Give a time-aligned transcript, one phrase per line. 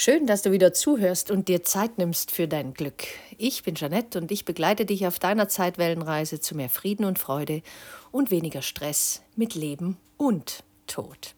[0.00, 3.02] Schön, dass du wieder zuhörst und dir Zeit nimmst für dein Glück.
[3.36, 7.62] Ich bin Janette und ich begleite dich auf deiner Zeitwellenreise zu mehr Frieden und Freude
[8.12, 11.34] und weniger Stress mit Leben und Tod.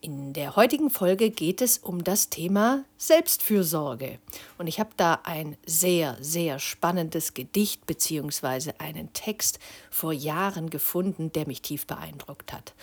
[0.00, 4.18] In der heutigen Folge geht es um das Thema Selbstfürsorge.
[4.58, 8.72] Und ich habe da ein sehr, sehr spannendes Gedicht bzw.
[8.78, 12.74] einen Text vor Jahren gefunden, der mich tief beeindruckt hat.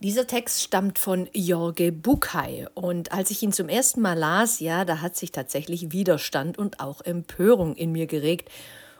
[0.00, 4.84] Dieser Text stammt von Jorge Bucay und als ich ihn zum ersten Mal las, ja,
[4.84, 8.48] da hat sich tatsächlich Widerstand und auch Empörung in mir geregt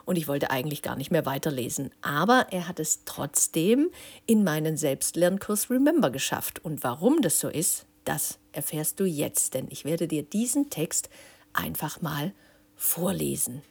[0.07, 1.93] und ich wollte eigentlich gar nicht mehr weiterlesen.
[2.03, 3.91] Aber er hat es trotzdem
[4.27, 6.65] in meinen Selbstlernkurs Remember geschafft.
[6.65, 11.11] Und warum das so ist, das erfährst du jetzt, denn ich werde dir diesen Text
[11.53, 12.33] einfach mal
[12.75, 13.63] vorlesen.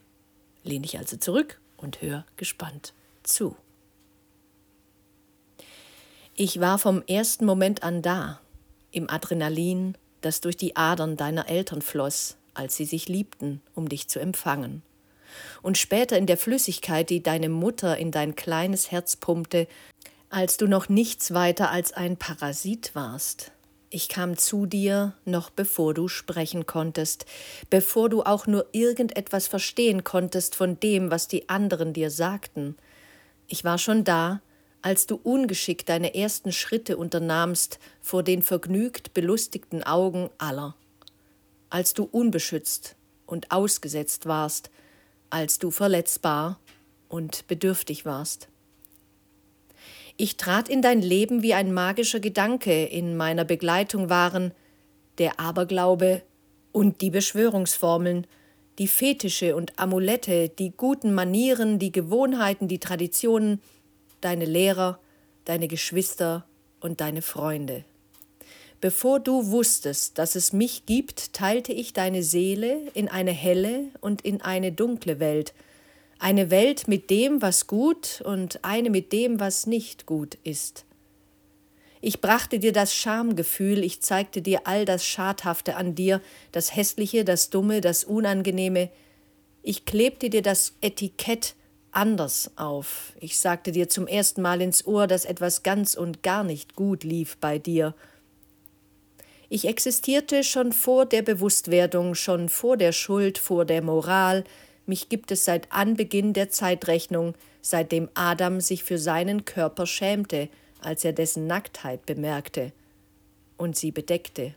[0.63, 3.57] Lehn dich also zurück und hör gespannt zu.
[6.39, 8.39] Ich war vom ersten Moment an da,
[8.91, 14.07] im Adrenalin, das durch die Adern deiner Eltern floss, als sie sich liebten, um dich
[14.07, 14.83] zu empfangen.
[15.63, 19.67] Und später in der Flüssigkeit, die deine Mutter in dein kleines Herz pumpte,
[20.29, 23.51] als du noch nichts weiter als ein Parasit warst.
[23.89, 27.25] Ich kam zu dir, noch bevor du sprechen konntest,
[27.71, 32.77] bevor du auch nur irgendetwas verstehen konntest von dem, was die anderen dir sagten.
[33.47, 34.41] Ich war schon da,
[34.87, 40.77] als du ungeschickt deine ersten Schritte unternahmst vor den vergnügt belustigten Augen aller,
[41.69, 44.71] als du unbeschützt und ausgesetzt warst,
[45.29, 46.57] als du verletzbar
[47.09, 48.47] und bedürftig warst.
[50.15, 54.53] Ich trat in dein Leben wie ein magischer Gedanke, in meiner Begleitung waren
[55.17, 56.21] der Aberglaube
[56.71, 58.25] und die Beschwörungsformeln,
[58.79, 63.59] die Fetische und Amulette, die guten Manieren, die Gewohnheiten, die Traditionen,
[64.21, 64.99] deine Lehrer,
[65.45, 66.45] deine Geschwister
[66.79, 67.85] und deine Freunde.
[68.79, 74.21] Bevor du wusstest, dass es mich gibt, teilte ich deine Seele in eine helle und
[74.21, 75.53] in eine dunkle Welt,
[76.19, 80.85] eine Welt mit dem, was gut und eine mit dem, was nicht gut ist.
[82.01, 86.21] Ich brachte dir das Schamgefühl, ich zeigte dir all das Schadhafte an dir,
[86.51, 88.89] das Hässliche, das Dumme, das Unangenehme.
[89.63, 91.55] Ich klebte dir das Etikett
[91.97, 93.13] anders auf.
[93.19, 97.03] Ich sagte dir zum ersten Mal ins Ohr, dass etwas ganz und gar nicht gut
[97.03, 97.95] lief bei dir.
[99.49, 104.43] Ich existierte schon vor der Bewusstwerdung, schon vor der Schuld, vor der Moral.
[104.85, 110.49] Mich gibt es seit Anbeginn der Zeitrechnung, seitdem Adam sich für seinen Körper schämte,
[110.81, 112.73] als er dessen Nacktheit bemerkte
[113.57, 114.53] und sie bedeckte.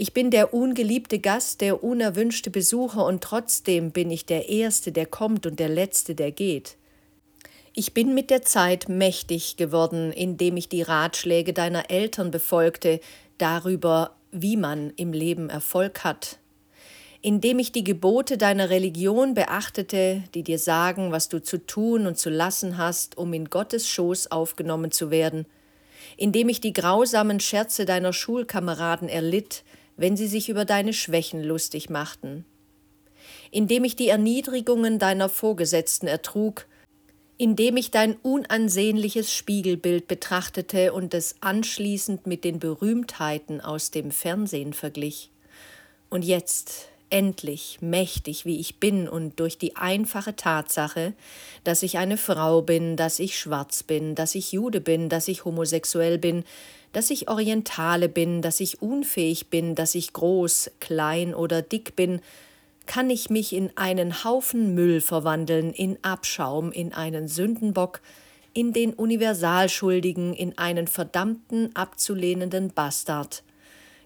[0.00, 5.06] Ich bin der ungeliebte Gast, der unerwünschte Besucher, und trotzdem bin ich der Erste, der
[5.06, 6.76] kommt und der Letzte, der geht.
[7.74, 13.00] Ich bin mit der Zeit mächtig geworden, indem ich die Ratschläge deiner Eltern befolgte
[13.38, 16.38] darüber, wie man im Leben Erfolg hat,
[17.20, 22.16] indem ich die Gebote deiner Religion beachtete, die dir sagen, was du zu tun und
[22.16, 25.44] zu lassen hast, um in Gottes Schoß aufgenommen zu werden,
[26.16, 29.64] indem ich die grausamen Scherze deiner Schulkameraden erlitt,
[29.98, 32.46] wenn sie sich über deine Schwächen lustig machten.
[33.50, 36.66] Indem ich die Erniedrigungen deiner Vorgesetzten ertrug,
[37.36, 44.72] indem ich dein unansehnliches Spiegelbild betrachtete und es anschließend mit den Berühmtheiten aus dem Fernsehen
[44.72, 45.30] verglich.
[46.10, 51.14] Und jetzt, endlich, mächtig wie ich bin und durch die einfache Tatsache,
[51.64, 55.44] dass ich eine Frau bin, dass ich schwarz bin, dass ich Jude bin, dass ich
[55.44, 56.44] homosexuell bin,
[56.92, 62.20] dass ich Orientale bin, dass ich unfähig bin, dass ich groß, klein oder dick bin,
[62.86, 68.00] kann ich mich in einen Haufen Müll verwandeln, in Abschaum, in einen Sündenbock,
[68.54, 73.42] in den Universalschuldigen, in einen verdammten, abzulehnenden Bastard.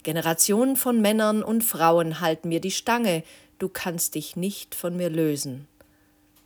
[0.03, 3.23] Generationen von Männern und Frauen halten mir die Stange,
[3.59, 5.69] du kannst dich nicht von mir lösen.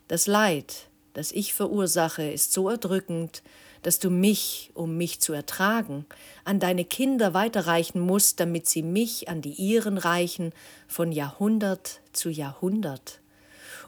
[0.09, 3.43] Das Leid, das ich verursache, ist so erdrückend,
[3.87, 6.07] dass du mich, um mich zu ertragen,
[6.43, 10.53] an deine Kinder weiterreichen musst, damit sie mich an die ihren reichen,
[10.89, 13.21] von Jahrhundert zu Jahrhundert.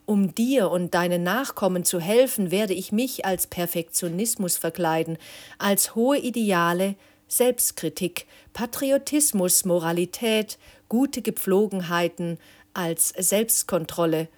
[0.07, 5.19] Um dir und deinen Nachkommen zu helfen, werde ich mich als Perfektionismus verkleiden,
[5.59, 6.95] als hohe Ideale,
[7.27, 10.59] Selbstkritik, Patriotismus, Moralität,
[10.89, 12.39] gute Gepflogenheiten,
[12.73, 14.29] als Selbstkontrolle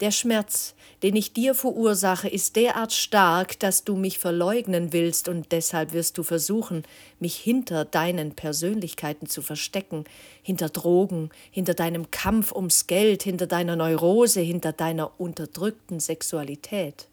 [0.00, 5.52] der Schmerz, den ich dir verursache, ist derart stark, dass du mich verleugnen willst, und
[5.52, 6.82] deshalb wirst du versuchen,
[7.20, 10.04] mich hinter deinen Persönlichkeiten zu verstecken,
[10.42, 17.08] hinter Drogen, hinter deinem Kampf ums Geld, hinter deiner Neurose, hinter deiner unterdrückten Sexualität.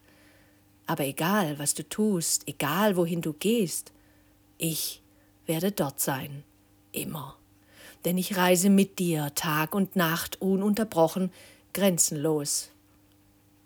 [0.88, 3.92] Aber egal, was du tust, egal wohin du gehst,
[4.58, 5.02] ich
[5.46, 6.44] werde dort sein,
[6.92, 7.38] immer.
[8.06, 11.32] denn ich reise mit dir Tag und Nacht ununterbrochen,
[11.74, 12.71] grenzenlos.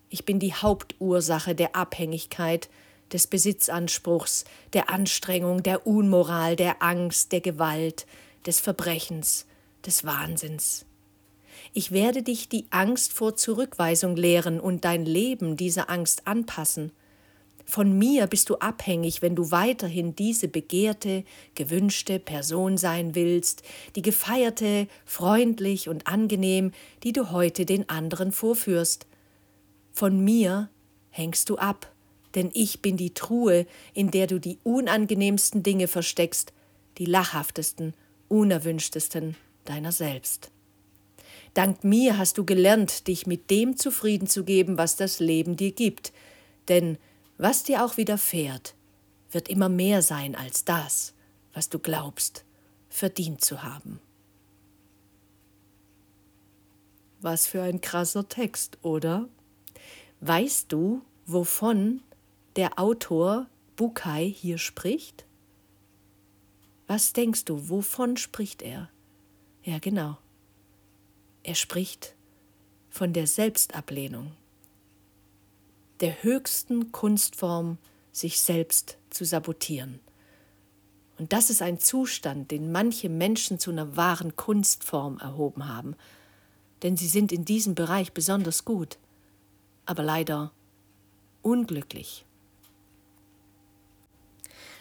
[0.09, 2.69] Ich bin die Hauptursache der Abhängigkeit,
[3.11, 8.05] des Besitzanspruchs, der Anstrengung, der Unmoral, der Angst, der Gewalt,
[8.45, 9.45] des Verbrechens,
[9.85, 10.85] des Wahnsinns.
[11.73, 16.91] Ich werde dich die Angst vor Zurückweisung lehren und dein Leben dieser Angst anpassen.
[17.65, 21.23] Von mir bist du abhängig, wenn du weiterhin diese begehrte,
[21.55, 23.63] gewünschte Person sein willst,
[23.95, 26.71] die gefeierte, freundlich und angenehm,
[27.03, 29.07] die du heute den anderen vorführst.
[29.95, 30.69] Von mir
[31.09, 31.89] hängst du ab,
[32.35, 36.51] denn ich bin die Truhe, in der du die unangenehmsten Dinge versteckst,
[36.97, 37.93] die lachhaftesten,
[38.27, 40.51] unerwünschtesten deiner selbst.
[41.53, 45.71] Dank mir hast du gelernt, dich mit dem zufrieden zu geben, was das Leben dir
[45.71, 46.11] gibt,
[46.67, 46.97] denn
[47.37, 48.75] was dir auch widerfährt,
[49.31, 51.13] wird immer mehr sein als das,
[51.53, 52.43] was du glaubst,
[52.89, 54.01] verdient zu haben.
[57.21, 59.29] Was für ein krasser Text, oder?
[60.21, 62.01] Weißt du, wovon
[62.55, 65.25] der Autor Bukai hier spricht?
[66.87, 68.89] Was denkst du, wovon spricht er?
[69.63, 70.17] Ja, genau.
[71.43, 72.15] Er spricht
[72.89, 74.31] von der Selbstablehnung
[75.99, 77.77] der höchsten Kunstform,
[78.11, 79.99] sich selbst zu sabotieren.
[81.17, 85.95] Und das ist ein Zustand, den manche Menschen zu einer wahren Kunstform erhoben haben,
[86.83, 88.97] denn sie sind in diesem Bereich besonders gut,
[89.85, 90.51] aber leider
[91.41, 92.25] unglücklich.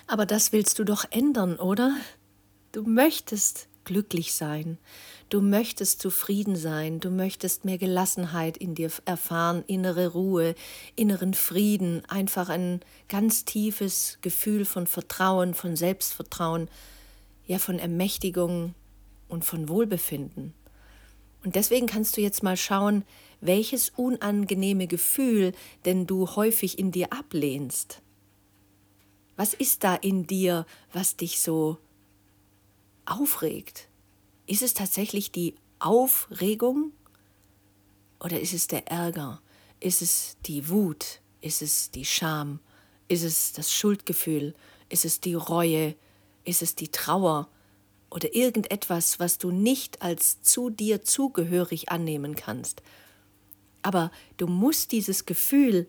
[0.07, 1.97] Aber das willst du doch ändern, oder?
[2.73, 4.79] Du möchtest glücklich sein,
[5.29, 10.55] du möchtest zufrieden sein, du möchtest mehr Gelassenheit in dir erfahren, innere Ruhe,
[10.97, 16.69] inneren Frieden, einfach ein ganz tiefes Gefühl von Vertrauen, von Selbstvertrauen,
[17.47, 18.75] ja von Ermächtigung
[19.29, 20.55] und von Wohlbefinden.
[21.45, 23.05] Und deswegen kannst du jetzt mal schauen,
[23.45, 25.53] welches unangenehme Gefühl
[25.85, 28.01] denn du häufig in dir ablehnst.
[29.37, 31.79] Was ist da in dir, was dich so
[33.05, 33.89] aufregt?
[34.47, 36.93] Ist es tatsächlich die Aufregung
[38.21, 39.43] oder ist es der Ärger?
[39.81, 41.21] Ist es die Wut?
[41.41, 42.61] Ist es die Scham?
[43.09, 44.55] Ist es das Schuldgefühl?
[44.89, 45.95] Ist es die Reue?
[46.45, 47.49] Ist es die Trauer?
[48.11, 52.81] Oder irgendetwas, was du nicht als zu dir zugehörig annehmen kannst.
[53.85, 55.87] Aber du musst dieses Gefühl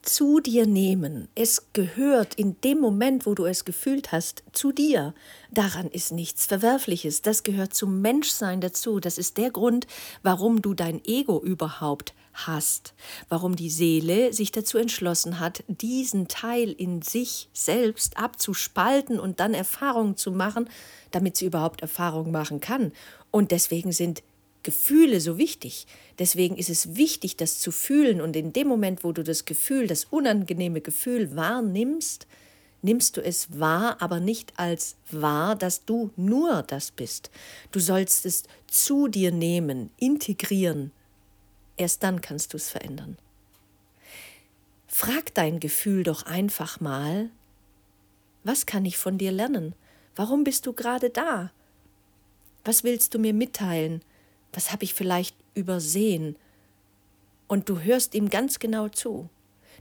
[0.00, 1.28] zu dir nehmen.
[1.34, 5.14] Es gehört in dem Moment, wo du es gefühlt hast, zu dir.
[5.50, 7.22] Daran ist nichts Verwerfliches.
[7.22, 9.00] Das gehört zum Menschsein dazu.
[9.00, 9.86] Das ist der Grund,
[10.22, 12.94] warum du dein Ego überhaupt hast,
[13.28, 19.54] warum die Seele sich dazu entschlossen hat, diesen Teil in sich selbst abzuspalten und dann
[19.54, 20.68] Erfahrungen zu machen,
[21.12, 22.92] damit sie überhaupt Erfahrungen machen kann.
[23.30, 24.22] Und deswegen sind
[24.64, 25.86] Gefühle so wichtig.
[26.18, 28.20] Deswegen ist es wichtig, das zu fühlen.
[28.20, 32.26] Und in dem Moment, wo du das Gefühl, das unangenehme Gefühl wahrnimmst,
[32.82, 37.30] nimmst du es wahr, aber nicht als wahr, dass du nur das bist.
[37.70, 40.90] Du sollst es zu dir nehmen, integrieren.
[41.76, 43.16] Erst dann kannst du es verändern.
[44.88, 47.30] Frag dein Gefühl doch einfach mal,
[48.44, 49.74] was kann ich von dir lernen?
[50.14, 51.50] Warum bist du gerade da?
[52.64, 54.02] Was willst du mir mitteilen?
[54.54, 56.36] Was habe ich vielleicht übersehen?
[57.46, 59.28] Und du hörst ihm ganz genau zu.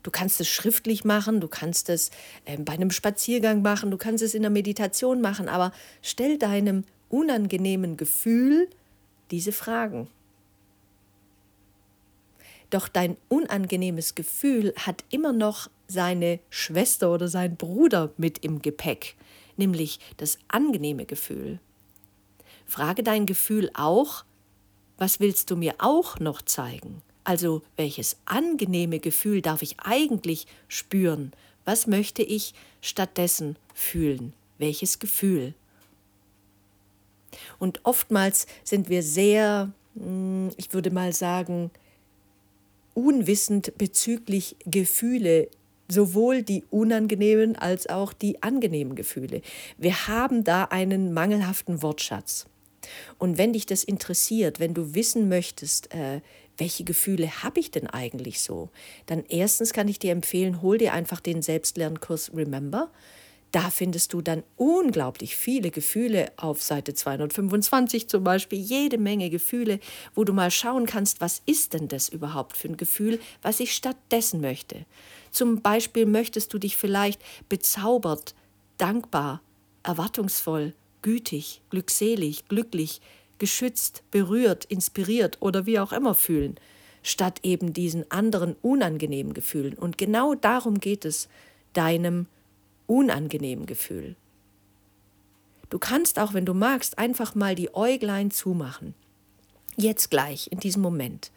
[0.02, 2.12] Du kannst es schriftlich machen, du kannst es
[2.46, 6.84] äh, bei einem Spaziergang machen, du kannst es in der Meditation machen, aber stell deinem
[7.10, 8.68] unangenehmen Gefühl
[9.32, 10.10] diese Fragen.
[12.70, 19.16] Doch dein unangenehmes Gefühl hat immer noch seine Schwester oder seinen Bruder mit im Gepäck,
[19.58, 21.60] nämlich das angenehme Gefühl.
[22.66, 24.26] Frage dein Gefühl auch,
[24.98, 27.02] was willst du mir auch noch zeigen?
[27.24, 31.32] Also welches angenehme Gefühl darf ich eigentlich spüren?
[31.66, 34.34] Was möchte ich stattdessen fühlen?
[34.58, 35.54] Welches Gefühl?
[37.60, 41.72] Und oftmals sind wir sehr, hm, ich würde mal sagen,
[42.94, 45.50] unwissend bezüglich Gefühle,
[45.88, 49.42] sowohl die unangenehmen als auch die angenehmen Gefühle.
[49.78, 52.46] Wir haben da einen mangelhaften Wortschatz.
[53.18, 56.22] Und wenn dich das interessiert, wenn du wissen möchtest, äh,
[56.58, 58.70] welche Gefühle habe ich denn eigentlich so,
[59.06, 62.92] dann erstens kann ich dir empfehlen, hol dir einfach den Selbstlernkurs Remember.
[63.52, 69.80] Da findest du dann unglaublich viele Gefühle auf Seite 225 zum Beispiel, jede Menge Gefühle,
[70.16, 73.74] wo du mal schauen kannst, was ist denn das überhaupt für ein Gefühl, was ich
[73.74, 74.88] stattdessen möchte.
[75.30, 78.34] Zum Beispiel möchtest du dich vielleicht bezaubert,
[78.78, 79.42] dankbar,
[79.84, 80.74] erwartungsvoll,
[81.04, 83.00] gütig, glückselig, glücklich,
[83.38, 86.56] geschützt, berührt, inspiriert oder wie auch immer fühlen,
[87.04, 89.76] statt eben diesen anderen unangenehmen Gefühlen.
[89.76, 91.28] Und genau darum geht es,
[91.74, 92.26] deinem
[92.88, 94.16] unangenehmen Gefühl.
[95.70, 98.94] Du kannst auch, wenn du magst, einfach mal die Äuglein zumachen.
[99.76, 101.32] Jetzt gleich, in diesem Moment.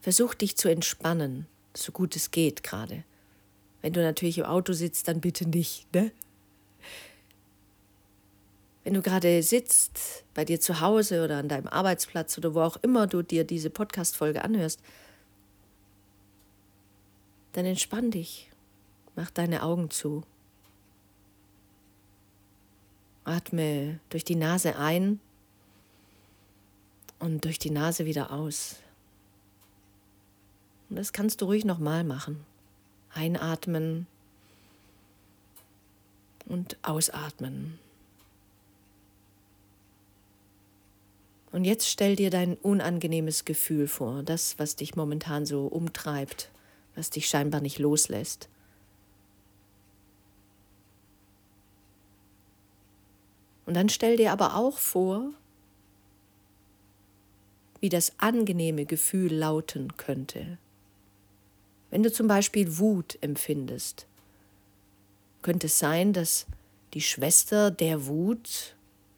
[0.00, 3.04] Versuch dich zu entspannen, so gut es geht gerade.
[3.82, 6.12] Wenn du natürlich im Auto sitzt, dann bitte nicht, ne?
[8.84, 12.76] Wenn du gerade sitzt, bei dir zu Hause oder an deinem Arbeitsplatz oder wo auch
[12.82, 14.80] immer du dir diese Podcast-Folge anhörst,
[17.52, 18.50] dann entspann dich,
[19.14, 20.24] mach deine Augen zu.
[23.24, 25.20] Atme durch die Nase ein
[27.20, 28.76] und durch die Nase wieder aus.
[30.90, 32.44] Und das kannst du ruhig nochmal machen.
[33.14, 34.08] Einatmen
[36.46, 37.78] und ausatmen.
[41.52, 46.50] Und jetzt stell dir dein unangenehmes Gefühl vor, das, was dich momentan so umtreibt,
[46.94, 48.48] was dich scheinbar nicht loslässt.
[53.66, 55.30] Und dann stell dir aber auch vor,
[57.80, 60.58] wie das angenehme Gefühl lauten könnte.
[61.90, 64.06] Wenn du zum Beispiel Wut empfindest,
[65.42, 66.46] könnte es sein, dass
[66.94, 68.74] die Schwester der Wut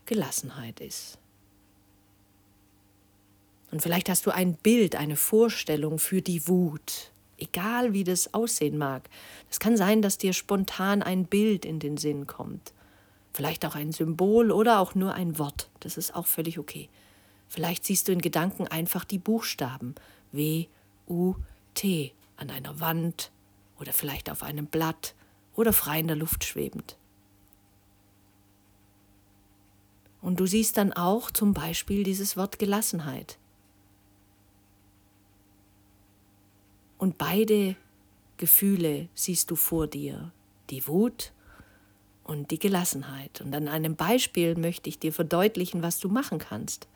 [0.06, 1.18] Gelassenheit ist.
[3.74, 8.78] Und vielleicht hast du ein Bild, eine Vorstellung für die Wut, egal wie das aussehen
[8.78, 9.10] mag.
[9.50, 12.72] Es kann sein, dass dir spontan ein Bild in den Sinn kommt
[13.34, 15.68] vielleicht auch ein Symbol oder auch nur ein Wort.
[15.80, 16.88] Das ist auch völlig okay.
[17.48, 19.96] Vielleicht siehst du in Gedanken einfach die Buchstaben
[20.32, 20.66] W,
[21.08, 21.34] U,
[21.74, 23.32] T an einer Wand
[23.78, 25.14] oder vielleicht auf einem Blatt
[25.56, 26.96] oder frei in der Luft schwebend.
[30.22, 33.36] Und du siehst dann auch zum Beispiel dieses Wort Gelassenheit.
[37.04, 37.76] Und beide
[38.38, 40.32] Gefühle siehst du vor dir,
[40.70, 41.32] die Wut
[42.22, 43.42] und die Gelassenheit.
[43.42, 46.88] Und an einem Beispiel möchte ich dir verdeutlichen, was du machen kannst.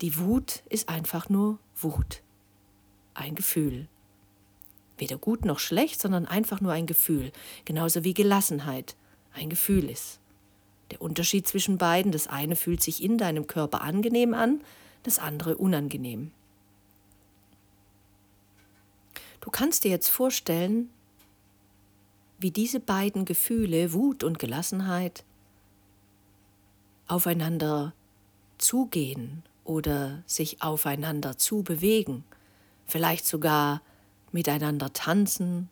[0.00, 2.22] Die Wut ist einfach nur Wut,
[3.14, 3.86] ein Gefühl.
[4.98, 7.30] Weder gut noch schlecht, sondern einfach nur ein Gefühl,
[7.64, 8.96] genauso wie Gelassenheit
[9.32, 10.18] ein Gefühl ist.
[10.90, 14.60] Der Unterschied zwischen beiden, das eine fühlt sich in deinem Körper angenehm an,
[15.04, 16.32] das andere unangenehm.
[19.42, 20.88] Du kannst dir jetzt vorstellen,
[22.38, 25.24] wie diese beiden Gefühle, Wut und Gelassenheit,
[27.08, 27.92] aufeinander
[28.58, 32.24] zugehen oder sich aufeinander zu bewegen,
[32.86, 33.82] vielleicht sogar
[34.30, 35.68] miteinander tanzen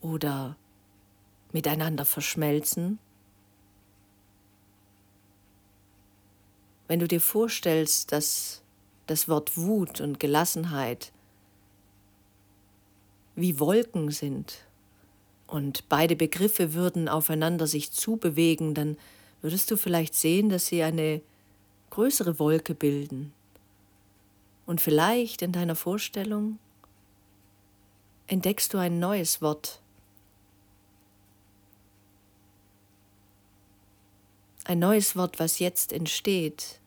[0.00, 0.56] oder
[1.52, 3.00] miteinander verschmelzen.
[6.86, 8.62] Wenn du dir vorstellst, dass
[9.08, 11.12] das Wort Wut und Gelassenheit
[13.36, 14.64] wie Wolken sind
[15.46, 18.96] und beide Begriffe würden aufeinander sich zubewegen, dann
[19.42, 21.20] würdest du vielleicht sehen, dass sie eine
[21.90, 23.32] größere Wolke bilden.
[24.66, 26.58] Und vielleicht in deiner Vorstellung
[28.26, 29.80] entdeckst du ein neues Wort.
[34.64, 36.80] Ein neues Wort, was jetzt entsteht,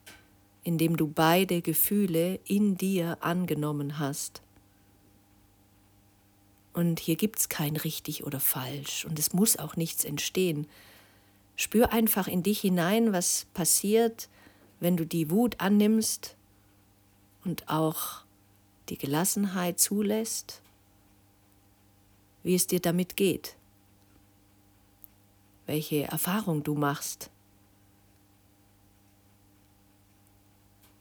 [0.64, 4.42] indem du beide Gefühle in dir angenommen hast.
[6.78, 10.68] Und hier gibt es kein richtig oder falsch und es muss auch nichts entstehen.
[11.56, 14.30] Spür einfach in dich hinein, was passiert,
[14.80, 16.36] wenn du die Wut annimmst
[17.44, 18.22] und auch
[18.90, 20.62] die Gelassenheit zulässt,
[22.44, 23.56] wie es dir damit geht,
[25.66, 27.32] welche Erfahrung du machst.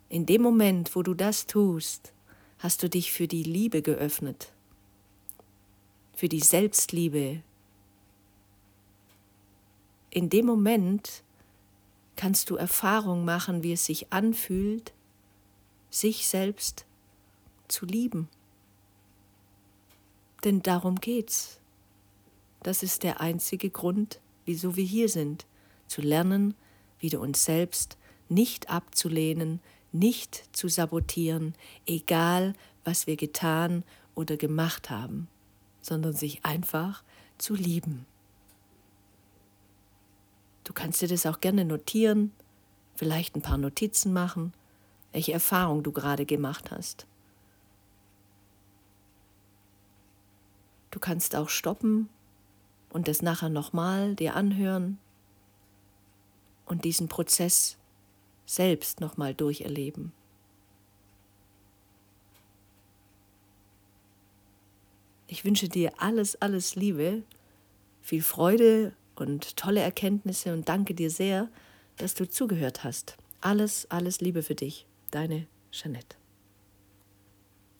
[0.08, 2.14] In dem Moment, wo du das tust,
[2.60, 4.55] hast du dich für die Liebe geöffnet
[6.16, 7.42] für die Selbstliebe.
[10.08, 11.22] In dem Moment
[12.16, 14.94] kannst du Erfahrung machen, wie es sich anfühlt,
[15.90, 16.86] sich selbst
[17.68, 18.28] zu lieben.
[20.42, 21.60] Denn darum geht's.
[22.62, 25.44] Das ist der einzige Grund, wieso wir hier sind,
[25.86, 26.54] zu lernen,
[26.98, 27.98] wieder uns selbst
[28.30, 29.60] nicht abzulehnen,
[29.92, 31.54] nicht zu sabotieren,
[31.84, 32.54] egal
[32.84, 35.28] was wir getan oder gemacht haben
[35.86, 37.04] sondern sich einfach
[37.38, 38.06] zu lieben.
[40.64, 42.32] Du kannst dir das auch gerne notieren,
[42.96, 44.52] vielleicht ein paar Notizen machen,
[45.12, 47.06] welche Erfahrung du gerade gemacht hast.
[50.90, 52.08] Du kannst auch stoppen
[52.90, 54.98] und es nachher nochmal dir anhören
[56.64, 57.76] und diesen Prozess
[58.44, 60.12] selbst nochmal durcherleben.
[65.28, 67.22] Ich wünsche dir alles, alles Liebe,
[68.00, 71.48] viel Freude und tolle Erkenntnisse und danke dir sehr,
[71.96, 73.16] dass du zugehört hast.
[73.40, 76.16] Alles, alles Liebe für dich, deine Jeanette.